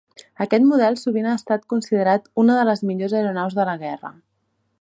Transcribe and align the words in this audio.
Aquest 0.45 0.63
model 0.69 0.97
sovint 1.01 1.27
ha 1.27 1.35
estat 1.41 1.69
considerat 1.75 2.27
una 2.45 2.57
de 2.61 2.65
les 2.73 2.85
millors 2.93 3.17
aeronaus 3.21 3.59
de 3.63 3.71
la 3.73 3.81
guerra. 3.87 4.15